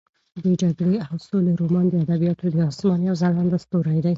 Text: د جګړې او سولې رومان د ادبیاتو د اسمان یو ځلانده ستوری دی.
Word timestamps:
د 0.43 0.45
جګړې 0.61 0.95
او 1.07 1.15
سولې 1.27 1.51
رومان 1.61 1.85
د 1.89 1.93
ادبیاتو 2.03 2.45
د 2.55 2.57
اسمان 2.69 2.99
یو 3.07 3.15
ځلانده 3.21 3.57
ستوری 3.65 3.99
دی. 4.03 4.09